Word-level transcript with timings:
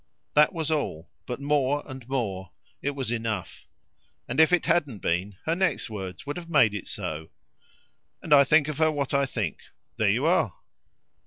That 0.33 0.51
was 0.51 0.71
all; 0.71 1.11
but, 1.27 1.39
more 1.39 1.83
and 1.85 2.09
more, 2.09 2.53
it 2.81 2.95
was 2.95 3.11
enough; 3.11 3.67
and 4.27 4.39
if 4.39 4.51
it 4.51 4.65
hadn't 4.65 4.97
been 4.97 5.37
her 5.45 5.53
next 5.53 5.91
words 5.91 6.25
would 6.25 6.37
have 6.37 6.49
made 6.49 6.73
it 6.73 6.87
so. 6.87 7.29
"And 8.19 8.33
I 8.33 8.43
think 8.43 8.67
of 8.67 8.79
her 8.79 8.89
what 8.89 9.13
I 9.13 9.27
think. 9.27 9.59
There 9.97 10.09
you 10.09 10.25
are." 10.25 10.55